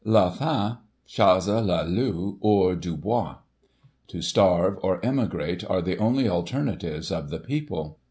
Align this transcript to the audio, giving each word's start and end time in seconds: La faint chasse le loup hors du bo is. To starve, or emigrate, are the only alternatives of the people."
La 0.03 0.31
faint 0.31 0.79
chasse 1.05 1.45
le 1.47 1.83
loup 1.87 2.39
hors 2.43 2.75
du 2.75 2.97
bo 2.97 3.19
is. 3.35 3.35
To 4.07 4.19
starve, 4.23 4.79
or 4.81 4.99
emigrate, 5.05 5.63
are 5.69 5.83
the 5.83 5.99
only 5.99 6.27
alternatives 6.27 7.11
of 7.11 7.29
the 7.29 7.37
people." 7.37 7.99